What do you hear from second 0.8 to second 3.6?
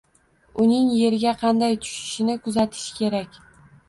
yerga qanday tushishini kuzatish kerak